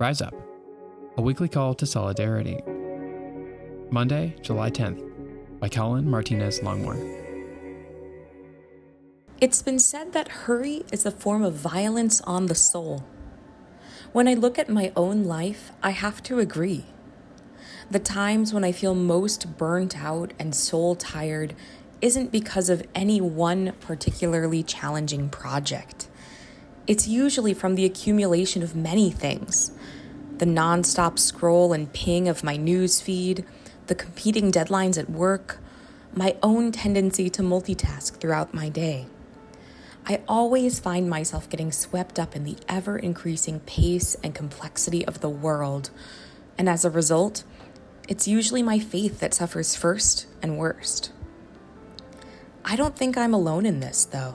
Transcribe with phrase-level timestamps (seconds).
[0.00, 0.34] Rise Up,
[1.16, 2.60] a weekly call to solidarity.
[3.90, 5.08] Monday, July 10th,
[5.60, 6.98] by Colin Martinez Longmore.
[9.40, 13.04] It's been said that hurry is a form of violence on the soul.
[14.12, 16.86] When I look at my own life, I have to agree.
[17.88, 21.54] The times when I feel most burnt out and soul tired
[22.00, 26.08] isn't because of any one particularly challenging project.
[26.86, 29.70] It's usually from the accumulation of many things
[30.36, 33.44] the nonstop scroll and ping of my news feed,
[33.86, 35.58] the competing deadlines at work,
[36.12, 39.06] my own tendency to multitask throughout my day.
[40.06, 45.20] I always find myself getting swept up in the ever increasing pace and complexity of
[45.20, 45.90] the world,
[46.58, 47.44] and as a result,
[48.08, 51.12] it's usually my faith that suffers first and worst.
[52.64, 54.34] I don't think I'm alone in this, though.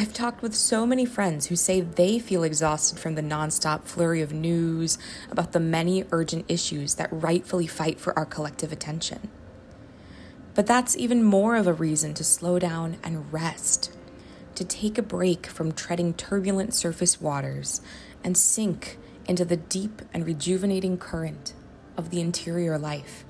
[0.00, 4.22] I've talked with so many friends who say they feel exhausted from the nonstop flurry
[4.22, 4.96] of news
[5.28, 9.28] about the many urgent issues that rightfully fight for our collective attention.
[10.54, 13.90] But that's even more of a reason to slow down and rest,
[14.54, 17.80] to take a break from treading turbulent surface waters
[18.22, 21.54] and sink into the deep and rejuvenating current
[21.96, 23.24] of the interior life.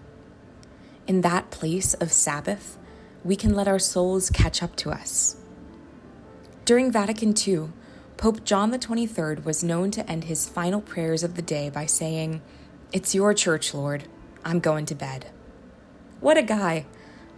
[1.06, 2.76] In that place of Sabbath,
[3.24, 5.38] we can let our souls catch up to us
[6.68, 7.70] during Vatican II,
[8.18, 12.42] Pope John XXIII was known to end his final prayers of the day by saying,
[12.92, 14.04] It's your church, Lord.
[14.44, 15.30] I'm going to bed.
[16.20, 16.84] What a guy!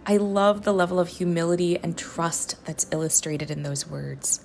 [0.05, 4.43] I love the level of humility and trust that's illustrated in those words.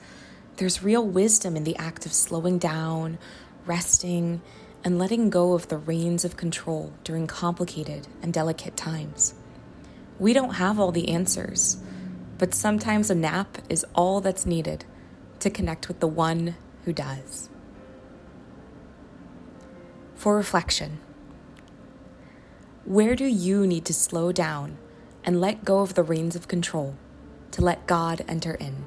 [0.59, 3.19] There's real wisdom in the act of slowing down,
[3.67, 4.41] resting,
[4.85, 9.35] and letting go of the reins of control during complicated and delicate times.
[10.21, 11.79] We don't have all the answers
[12.39, 14.85] but sometimes a nap is all that's needed
[15.41, 17.49] to connect with the one who does.
[20.15, 20.99] For reflection,
[22.85, 24.79] where do you need to slow down
[25.25, 26.97] and let go of the reins of control
[27.51, 28.85] to let God enter in?